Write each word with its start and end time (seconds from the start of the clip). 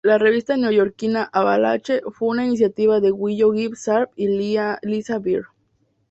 La 0.03 0.17
revista 0.17 0.57
neoyorquina 0.57 1.29
Avalanche 1.31 2.01
fue 2.11 2.29
una 2.29 2.43
iniciativa 2.43 2.99
de 2.99 3.11
Willoughby 3.11 3.69
Sharp 3.79 4.11
y 4.15 4.29
Liza 4.29 5.19
Bear. 5.19 5.43